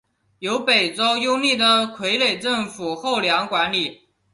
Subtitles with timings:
[0.39, 4.09] 由北周拥立的傀儡政权后梁管理。